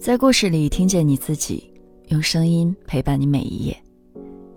[0.00, 1.70] 在故事里听见你自己，
[2.08, 3.76] 用声音陪伴你每一页。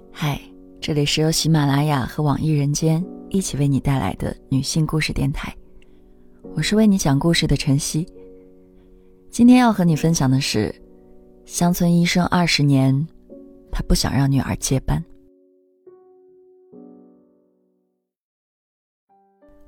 [0.09, 0.39] 嗨，
[0.79, 5.53] 这里是由喜马拉雅和网易人间一起为你带来的女性故事电台，
[6.55, 8.07] 我是为你讲故事的晨曦。
[9.29, 10.73] 今天要和你分享的是，
[11.43, 13.05] 乡村医生二十年，
[13.69, 15.03] 他不想让女儿接班。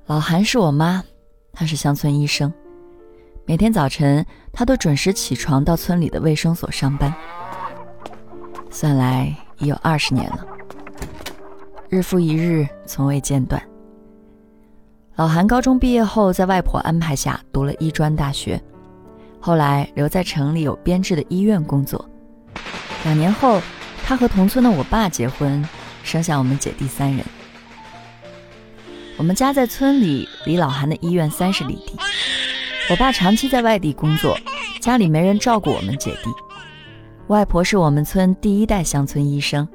[0.06, 1.04] 老韩是我妈，
[1.52, 2.50] 她是乡村医生。
[3.48, 7.14] 每天早晨，他都准时起床到村里的卫生所上班。
[8.72, 10.44] 算来已有二十年了，
[11.88, 13.62] 日复一日，从未间断。
[15.14, 18.60] 老韩高中毕业后，在外婆安排下读了医专大学，
[19.38, 22.04] 后来留在城里有编制的医院工作。
[23.04, 23.62] 两年后，
[24.04, 25.64] 他和同村的我爸结婚，
[26.02, 27.24] 生下我们姐弟三人。
[29.16, 31.96] 我们家在村里，离老韩的医院三十里地。
[32.88, 34.38] 我爸长期在外地工作，
[34.80, 36.30] 家里没人照顾我们姐弟。
[37.26, 39.66] 外婆是我们村第一代乡村医生，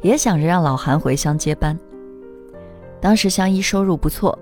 [0.00, 1.78] 也想着让老韩回乡接班。
[2.98, 4.38] 当时乡医收入不错，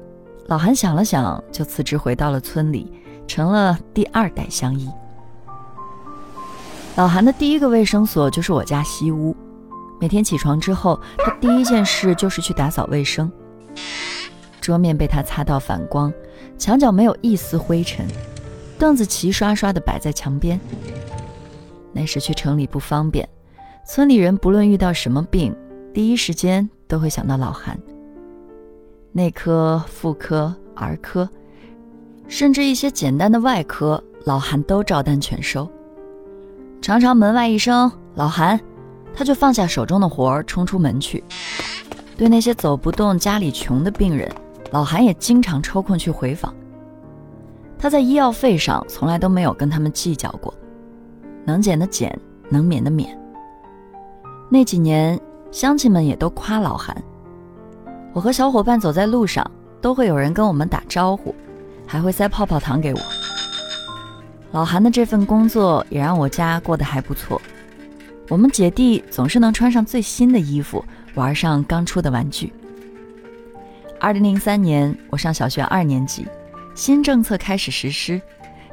[0.46, 2.88] 老韩想了想，就辞职回到了村里，
[3.26, 4.88] 成了第二代乡医。
[6.94, 9.34] 老韩的第一个卫生所就是我家西屋，
[10.00, 13.30] 每天起床之后，他第一件事就是去打扫卫生。
[14.60, 16.12] 桌面被他擦到反光。
[16.56, 18.06] 墙角没有一丝灰尘，
[18.78, 20.58] 凳子齐刷刷地摆在墙边。
[21.92, 23.28] 那时去城里不方便，
[23.86, 25.54] 村里人不论遇到什么病，
[25.92, 27.78] 第一时间都会想到老韩。
[29.12, 31.28] 内科、妇科、儿科，
[32.26, 35.70] 甚至一些简单的外科，老韩都照单全收。
[36.80, 38.60] 常常门外一声“老韩”，
[39.14, 41.22] 他就放下手中的活儿，冲出门去。
[42.16, 44.30] 对那些走不动、家里穷的病人。
[44.74, 46.52] 老韩也经常抽空去回访。
[47.78, 50.52] 他在医药费上从来都没有跟他们计较过，
[51.44, 53.16] 能减的减，能免的免。
[54.50, 55.16] 那几年，
[55.52, 56.92] 乡亲们也都夸老韩。
[58.12, 59.48] 我和小伙伴走在路上，
[59.80, 61.32] 都会有人跟我们打招呼，
[61.86, 63.00] 还会塞泡泡糖给我。
[64.50, 67.40] 老韩的这份工作也让我家过得还不错。
[68.28, 72.52] 我们姐弟总是能穿上最新的衣服，玩上刚出的玩具。
[74.00, 76.26] 二零零三年，我上小学二年级，
[76.74, 78.20] 新政策开始实施，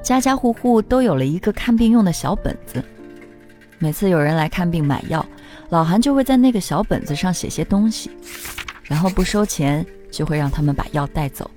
[0.02, 2.84] 家家户户都有了一个看病用的小本子。
[3.80, 5.26] 每次有人来看病买药，
[5.70, 8.12] 老韩就会在那个小本子上写些东西，
[8.84, 11.50] 然后不收钱，就会让他们把药带走。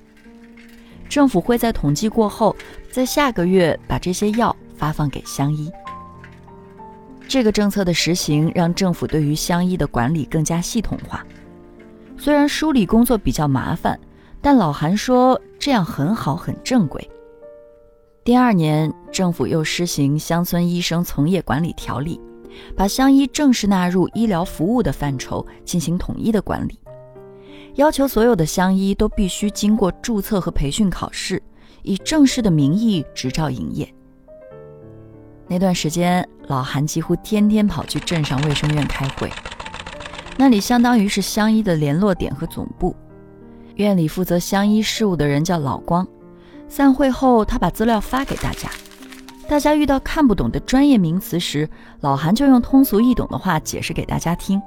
[1.08, 2.54] 政府会在统计过后，
[2.90, 5.70] 在下个月把这些药发放给乡医。
[7.26, 11.24] 这个政策的实行，让政府对于乡医的管理更加系统化。
[12.16, 13.98] 虽然梳理工作比较麻烦，
[14.40, 17.10] 但老韩说这样很好，很正规。
[18.22, 22.18] 第二年，政府又施行《乡村医生从业管理条例》，
[22.74, 26.78] 把乡医正式纳入医疗服务的范畴，进行统一的管理，
[27.74, 31.42] 要求所有的乡医都必须经过注册和培训考试，
[31.82, 33.86] 以正式的名义执照营业。
[35.46, 39.30] 那段时间，老韩几乎天天跑去镇上卫生院开会。
[40.36, 42.94] 那里相当于是乡医的联络点和总部。
[43.76, 46.06] 院里负责乡医事务的人叫老光。
[46.68, 48.68] 散会后，他把资料发给大家。
[49.46, 51.68] 大家遇到看不懂的专业名词时，
[52.00, 54.60] 老韩就用通俗易懂的话解释给大家听。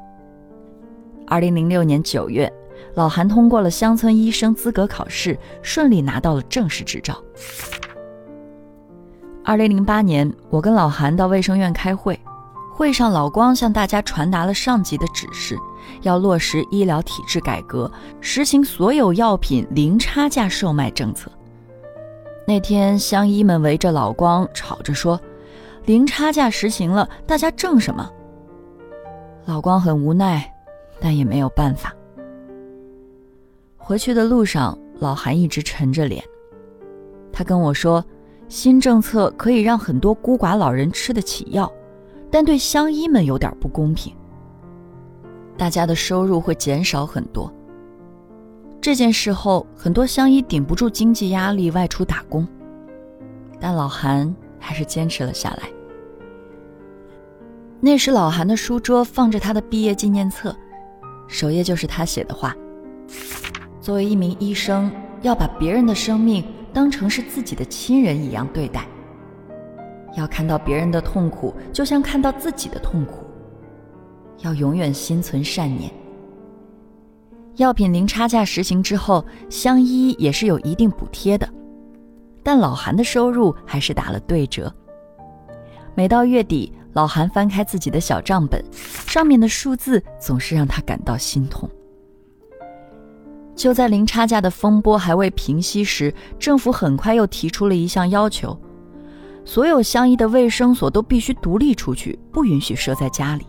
[1.26, 2.52] 二零零六年九月，
[2.94, 7.18] 老韩通过了乡村医生资格考试，顺利拿到了正式执照。
[9.44, 12.18] 二零零八年，我跟老韩到卫生院开会。
[12.78, 15.58] 会上，老光向大家传达了上级的指示，
[16.04, 21.32] 要落实医疗体制改革，实行所有药品零差价售卖政策。
[22.46, 25.20] 那天，乡医们围着老光吵着说
[25.86, 28.08] ：“零差价实行了，大家挣什么？”
[29.46, 30.48] 老光很无奈，
[31.02, 31.92] 但也没有办法。
[33.76, 36.24] 回去的路上，老韩一直沉着脸。
[37.34, 38.06] 他跟我说
[38.48, 41.70] ：“新政策可以让很多孤寡老人吃得起药。”
[42.30, 44.14] 但对乡医们有点不公平，
[45.58, 47.52] 大家的收入会减少很多。
[48.82, 52.48] 这件事后，很多乡医顶不住经济压力外出打工，
[53.60, 55.70] 但老韩还是坚持了下来。
[57.80, 60.56] 那时，老韩的书桌放着他的毕业纪念册，
[61.28, 62.56] 首页就是他写的话
[63.80, 64.92] ：“作为一名医生，
[65.22, 66.44] 要把别人的生命
[66.74, 68.86] 当成是自己的亲人一样对待。”
[70.18, 73.24] 要看到别人的痛苦，就像看到自己的痛苦。
[74.40, 75.92] 要永远心存善念。
[77.56, 81.50] 药品零差价实行之后，乡医也是有一定补贴的，
[82.44, 84.72] 但老韩的收入还是打了对折。
[85.96, 91.68] 每到月底，老韩翻开自己的小账本，上面的数字总是让他感到心痛。
[93.56, 98.56] 就在零差价的风波还未平息时，政府很快又提出了一项要求：
[99.48, 103.48] 所有乡医的卫生所都必须独立出去，不允许设在家里。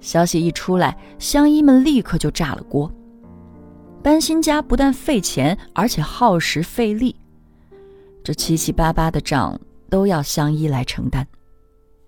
[0.00, 2.90] 消息一出来，乡医们立刻就炸了锅。
[4.02, 7.14] 搬新家不但费钱，而且耗时费力，
[8.24, 9.60] 这七七八八的账
[9.90, 11.28] 都要乡医来承担。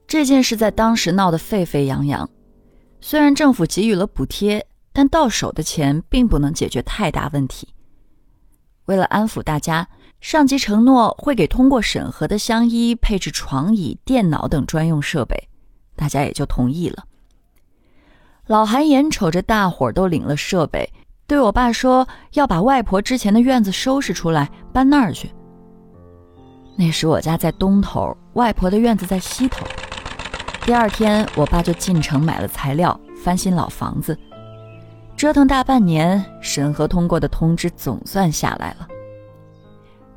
[0.06, 2.26] 这件事在当时闹得沸沸扬扬。
[3.02, 7.68] 虽然政府给予了补贴，但到手的钱并不能解决太大问题。
[8.86, 9.86] 为了安抚大家，
[10.22, 15.48] 上级承诺会给通过审核的乡医配置床椅、电脑等专用设备，
[15.96, 17.02] 大家也就同意了。
[18.46, 20.88] 老韩眼瞅着大伙儿都领了设备。
[21.26, 25.28] 对我爸说要把外婆之前的院子收拾出来搬那儿去。
[26.76, 29.66] 那时我家在东头，外婆的院子在西头。
[30.64, 34.16] 第二天，我爸就进城买了材料，翻新老房子。
[35.16, 38.88] 折腾大半年，审核通过的通知总算下来了。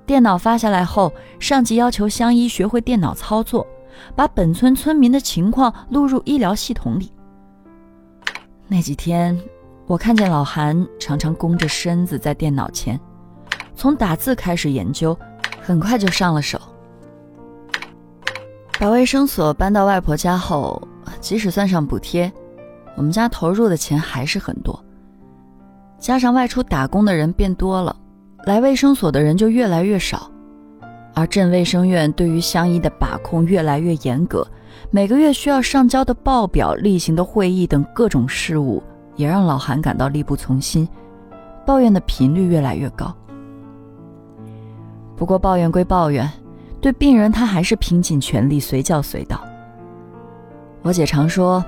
[0.05, 3.65] 电脑发下来后，上级要求乡医学会电脑操作，
[4.15, 7.11] 把本村村民的情况录入医疗系统里。
[8.67, 9.37] 那几天。
[9.87, 12.99] 我看见老韩常常弓着身子在电脑前，
[13.75, 15.15] 从打字开始研究，
[15.61, 16.59] 很快就上了手。
[18.79, 20.81] 把卫生所搬到外婆家后，
[21.21, 22.33] 即使算上补贴，
[22.95, 24.83] 我们家投入的钱还是很多。
[25.99, 27.95] 加上外出打工的人变多了，
[28.45, 30.29] 来卫生所的人就越来越少，
[31.13, 34.47] 而镇卫生院对于乡医的把控越来越严格，
[34.91, 38.81] 每个月需要上交的报表、例行的会议等各种事务。
[39.15, 40.85] 也让老韩感到力不从心，
[41.65, 43.15] 抱怨的频率越来越高。
[45.15, 46.29] 不过抱怨归抱怨，
[46.81, 49.39] 对病人他还是拼尽全力，随叫随到。
[50.81, 51.63] 我姐常说，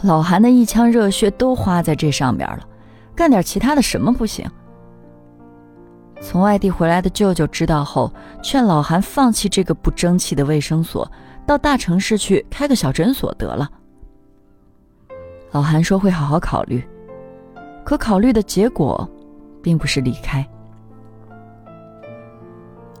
[0.00, 2.66] 老韩的一腔热血都花在这上边了，
[3.14, 4.50] 干点其他的什么不行？
[6.20, 8.12] 从外地回来的舅舅知道后，
[8.42, 11.10] 劝老韩放弃这个不争气的卫生所，
[11.46, 13.68] 到大城市去开个小诊所得了。
[15.52, 16.86] 老韩说会好好考虑，
[17.84, 19.08] 可考虑的结果，
[19.62, 20.46] 并不是离开。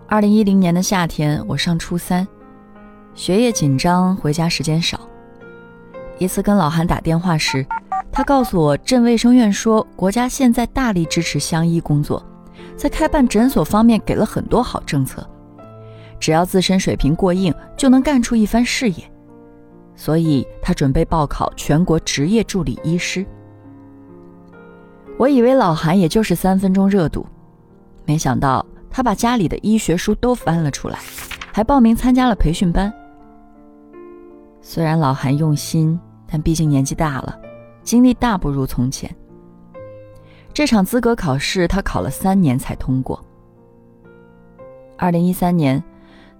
[0.08, 2.26] 二零一零年的夏天，我上初三，
[3.14, 4.98] 学业紧张，回家时间少。
[6.18, 7.64] 一次跟老韩打电话时，
[8.10, 12.20] 他告诉我，镇卫生院说国家现在大力支持乡医工作，
[12.76, 15.28] 在开办诊所方面给了很多好政策，
[16.18, 18.96] 只要自身水平过硬，就能干出一番事业。
[19.94, 23.26] 所以他准备报考全国职业助理医师。
[25.18, 27.26] 我以为老韩也就是三分钟热度，
[28.06, 30.98] 没想到他把家里的医学书都翻了出来，
[31.52, 32.90] 还报名参加了培训班。
[34.62, 37.38] 虽然老韩用心，但毕竟年纪大了，
[37.82, 39.14] 精力大不如从前。
[40.52, 43.24] 这场资格考试他考了三年才通过。
[44.96, 45.82] 二零一三年。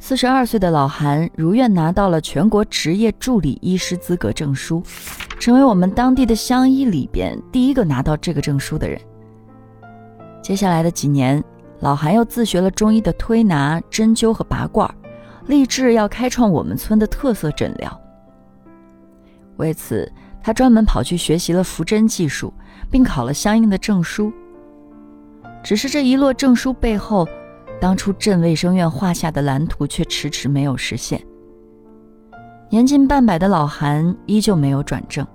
[0.03, 4.83] 四十二岁的老韩如愿拿到了全国执业助理医师资格证书，
[5.39, 8.99] 成为我们当地的乡医里边第一个拿到这个证书的人。
[10.43, 11.45] 接下来的几年，
[11.81, 14.90] 老韩又自学了中医的推拿、针灸和拔罐，
[15.45, 18.00] 立志要开创我们村的特色诊疗。
[19.59, 20.11] 为此，
[20.42, 22.52] 他专门跑去学习了扶针技术，
[22.90, 24.32] 并考了相应的证书。
[25.62, 27.28] 只是这一摞证书背后，
[27.80, 31.20] 当初镇卫生院画下的蓝图却迟迟没有实现。
[32.70, 35.26] 年近半百的老韩依旧没有转正。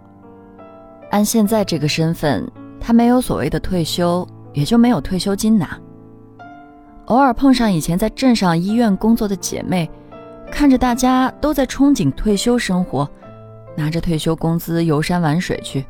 [1.11, 5.77] 按现在这个身份，他没有所谓的退休，也就没有退休金拿。
[7.05, 9.89] 偶尔碰上以前在镇上医院工作的姐妹，
[10.51, 13.07] 看着大家都在憧憬退休生活，
[13.75, 15.85] 拿着退休工资游山玩水去，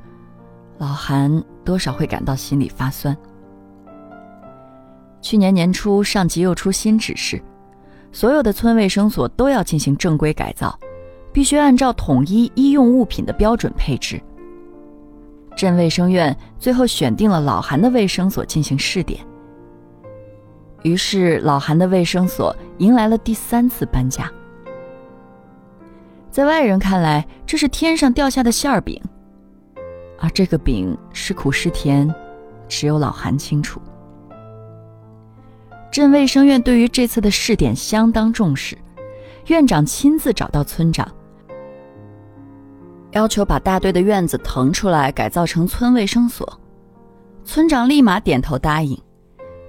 [0.79, 3.15] 老韩多少会感到心里发酸。
[5.21, 7.41] 去年年初，上级又出新指示，
[8.11, 10.77] 所有的村卫生所都要进行正规改造，
[11.31, 14.21] 必须按照统一医用物品的标准配置。
[15.55, 19.19] 镇卫生院最后选定了老韩的卫生所进行试点，
[20.83, 24.29] 于是老韩的卫生所迎来了第三次搬家。
[26.35, 29.01] 在外人看来，这是天上掉下的馅饼，
[30.19, 32.13] 而这个饼是苦是甜，
[32.67, 33.79] 只有老韩清楚。
[35.89, 38.77] 镇卫生院对于这次的试点相当重视，
[39.47, 41.09] 院长亲自找到村长，
[43.11, 46.59] 要求把大队的院子腾出来改造成村卫生所。
[47.45, 49.01] 村长立马点头答应。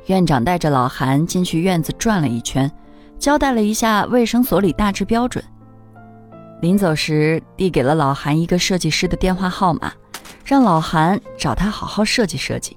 [0.06, 2.68] 院长带着老韩进去院子转了一圈，
[3.20, 5.40] 交代了一下卫生所里大致标准。
[6.60, 9.92] 临走时递给了老韩一个设计师的电话号码，
[10.44, 12.76] 让老韩找他好好设计设计。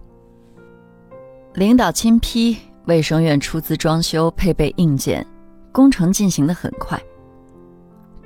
[1.54, 5.26] 领导亲批，卫生院出资装修、配备硬件，
[5.72, 7.00] 工程进行的很快。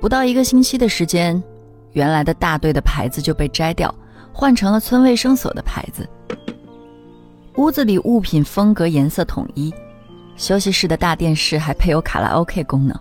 [0.00, 1.42] 不到一个星期的时间，
[1.92, 3.94] 原来的大队的牌子就被摘掉，
[4.32, 6.08] 换成了村卫生所的牌子。
[7.56, 9.72] 屋子里物品风格颜色统一，
[10.36, 12.98] 休息室的大电视还配有卡拉 OK 功能。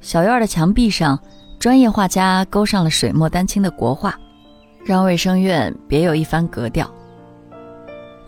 [0.00, 1.18] 小院的墙壁上，
[1.58, 4.14] 专业画家勾上了水墨丹青的国画，
[4.84, 6.88] 让卫生院别有一番格调。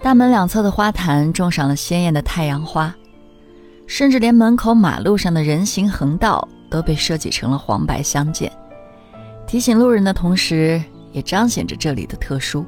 [0.02, 2.92] 大门两侧的花坛种上了鲜艳的太阳花，
[3.86, 8.50] 甚至连门口马路上的人行横道都被设计成了黄白相间，
[9.46, 10.82] 提醒路人的同时，
[11.12, 12.66] 也彰显着这里的特殊。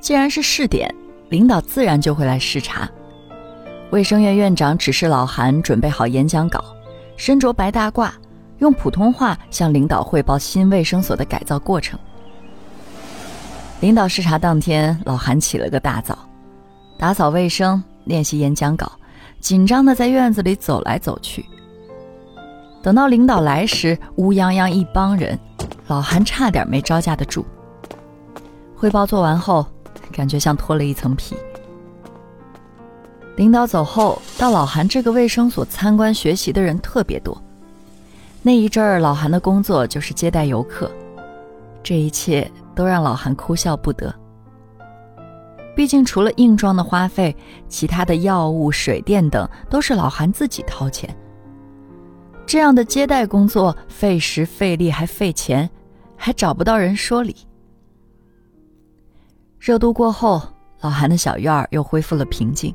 [0.00, 0.92] 既然是试点，
[1.28, 2.88] 领导自然就会来视察。
[3.90, 6.64] 卫生院院长指示老韩准备好演讲稿，
[7.18, 8.10] 身着白大褂，
[8.60, 11.98] 用普通话向领导汇报新卫生所的改造过程。
[13.80, 16.16] 领导视察当天，老韩起了个大早，
[16.96, 18.90] 打扫卫生，练习演讲稿，
[19.40, 21.44] 紧张的在院子里走来走去。
[22.82, 25.38] 等到领导来时，乌泱泱一帮人，
[25.88, 27.44] 老韩差点没招架得住。
[28.76, 29.66] 汇报做完后。
[30.12, 31.36] 感觉像脱了一层皮。
[33.36, 37.40] 领导走后，到老韩这个卫生所参观学习的人特别多。
[38.42, 40.90] 那一阵儿，老韩的工作就是接待游客，
[41.82, 44.14] 这一切都让老韩哭笑不得。
[45.76, 47.34] 毕竟，除了硬装的花费，
[47.68, 51.14] 其他的药物、水电等都是老韩自己掏钱。
[52.46, 55.68] 这样的接待工作费时费力还费钱，
[56.16, 57.36] 还找不到人说理。
[59.58, 60.42] 热度过后，
[60.80, 62.74] 老韩的小院儿又恢复了平静。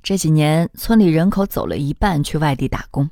[0.00, 3.08] 这几年，村里人口走了一半去外地打工，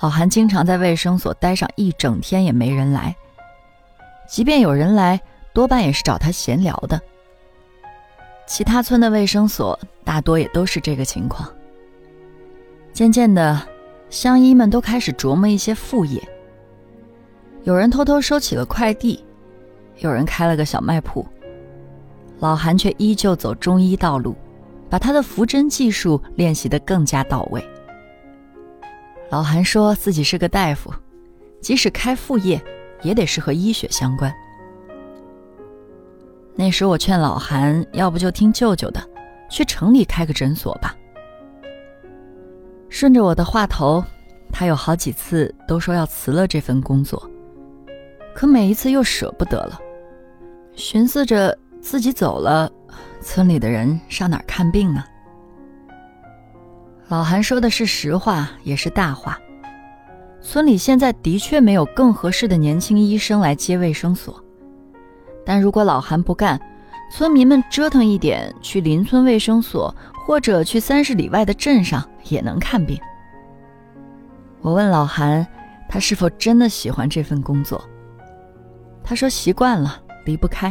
[0.00, 3.14] 老韩经常在卫生所待上一整天，也没人来。
[4.28, 5.20] 即便有人来，
[5.52, 7.00] 多半也是找他闲聊的。
[8.46, 11.48] 其他村的卫生所大多也都是这个情况。
[12.92, 13.60] 渐渐的，
[14.08, 16.22] 乡医们都开始琢磨一些副业，
[17.64, 19.24] 有人偷偷收起了快递。
[19.98, 21.26] 有人开了个小卖铺，
[22.38, 24.36] 老韩却依旧走中医道路，
[24.88, 27.68] 把他的扶针技术练习得更加到位。
[29.30, 30.90] 老韩说自己是个大夫，
[31.60, 32.60] 即使开副业，
[33.02, 34.34] 也得是和医学相关。
[36.54, 39.00] 那时我劝老韩，要不就听舅舅的，
[39.50, 40.96] 去城里开个诊所吧。
[42.88, 44.02] 顺着我的话头，
[44.50, 47.30] 他有好几次都说要辞了这份工作，
[48.34, 49.78] 可每一次又舍不得了。
[50.74, 52.72] 寻思着自己走了，
[53.20, 55.04] 村里的人上哪儿看病呢？
[57.08, 59.38] 老韩说的是实话，也是大话。
[60.40, 64.42] 村里现在的确没有更合适的年轻医生来接卫生所，
[65.44, 66.60] 但如果老韩不干，
[67.10, 69.94] 村民们折腾一点，去邻村卫生所
[70.26, 73.00] 或者去三十里外的镇上也能看病。
[74.60, 75.46] 我问老韩，
[75.88, 77.82] 他是否真的喜欢这份工作？
[79.02, 80.02] 他说习惯了。
[80.28, 80.70] 离不开。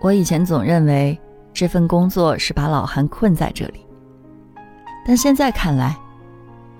[0.00, 1.16] 我以前总认为
[1.52, 3.86] 这份工作是把老韩困在这里，
[5.04, 5.96] 但现在看来，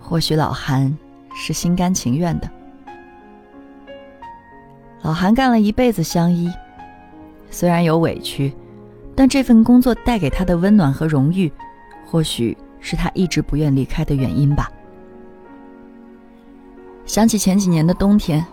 [0.00, 0.96] 或许老韩
[1.34, 2.50] 是心甘情愿的。
[5.02, 6.50] 老韩干了一辈子乡医，
[7.50, 8.52] 虽然有委屈，
[9.16, 11.52] 但这份工作带给他的温暖和荣誉，
[12.06, 14.70] 或许是他一直不愿离开的原因吧。
[17.04, 18.44] 想起前几年的冬天。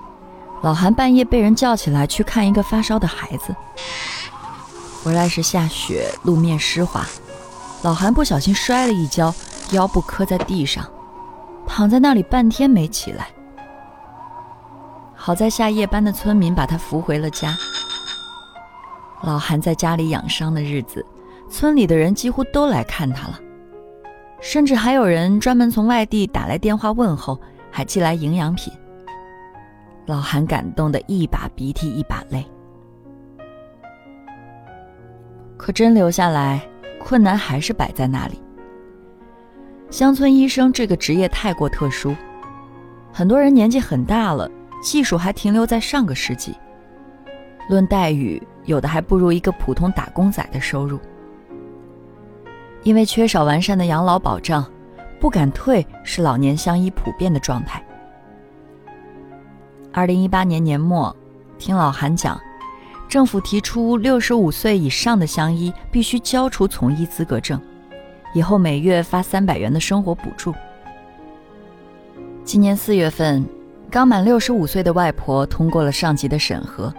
[0.61, 3.55] 老韩半夜被人叫起来去看一个发烧的孩子，
[5.01, 7.07] 回来时下雪，路面湿滑，
[7.81, 9.33] 老韩不小心摔了一跤，
[9.71, 10.85] 腰部磕在地上，
[11.67, 13.27] 躺在那里半天没起来。
[15.13, 17.55] 好在下夜班的村民把他扶回了家。
[19.21, 21.05] 老韩在家里养伤的日子，
[21.49, 23.39] 村里的人几乎都来看他了，
[24.39, 28.71] 甚至还有人专门从外地打来电话问候，还寄来营养品。
[30.05, 32.43] 老韩感动的一把鼻涕一把泪，
[35.57, 36.65] 可真留下来，
[36.97, 38.41] 困难还是摆在那里。
[39.89, 42.15] 乡村医生这个职业太过特殊，
[43.11, 44.49] 很多人年纪很大了，
[44.83, 46.55] 技术还停留在上个世纪。
[47.67, 50.99] 论待遇，有的还不如一个普通打工仔的收入。
[52.83, 54.63] 因为缺少完善的养老保障，
[55.19, 57.83] 不敢退是老年乡医普遍的状态。
[59.91, 61.13] 二零一八年年末，
[61.57, 62.39] 听老韩讲，
[63.07, 67.59] 政府提出六十五岁以上的乡医必须交出从医资格证，
[68.33, 70.53] 以后每月发三百元的生活补助。
[72.43, 73.45] 今年四月份，
[73.91, 76.93] 刚满六十五岁的外婆通过了上级的审核，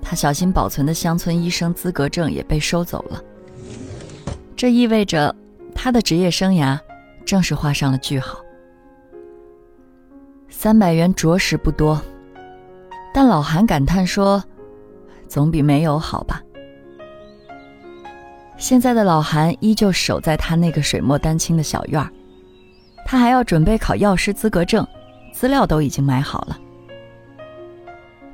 [0.00, 3.22] 她小心保存的乡村医生资格证也被收走了。
[4.56, 5.34] 这意味着
[5.74, 6.78] 她的职业生涯
[7.24, 8.38] 正式画上了句号。
[10.48, 12.00] 三百元着实不多，
[13.12, 14.42] 但老韩感叹说
[15.28, 16.40] ：“总比没有好吧。”
[18.64, 22.08] 现在的老韩依旧守在他那个水墨丹青的小院儿，
[23.04, 24.88] 他还要准备考药师资格证，
[25.34, 26.58] 资料都已经买好了。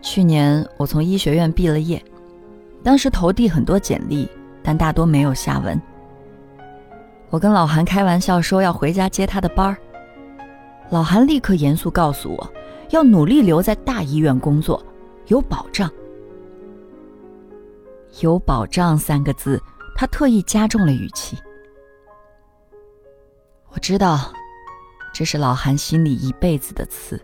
[0.01, 2.01] 去年我从医学院毕了业，
[2.81, 4.29] 当时投递很多简历，
[4.63, 5.83] 但大多没有下文。
[7.29, 9.77] 我跟老韩开玩笑说要回家接他的班儿，
[10.91, 12.53] 老韩立刻严肃告诉我，
[12.91, 14.81] 要努力留在大医院工作，
[15.27, 15.91] 有保障。
[18.21, 19.61] 有保障三个字。
[20.01, 21.37] 他特意加重了语气。
[23.69, 24.33] 我知道，
[25.13, 27.23] 这是老韩心里一辈子的刺，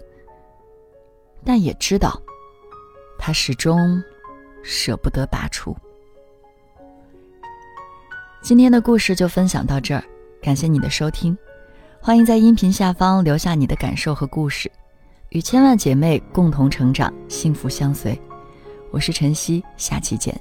[1.42, 2.20] 但也知道，
[3.18, 3.98] 他始终
[4.62, 5.74] 舍不得拔出。
[8.42, 10.04] 今天的故事就分享到这儿，
[10.42, 11.34] 感谢你的收听，
[11.98, 14.70] 欢迎在音频下方留下你的感受和故事，
[15.30, 18.20] 与千万姐妹共同成长，幸福相随。
[18.90, 20.38] 我是晨曦，下期见。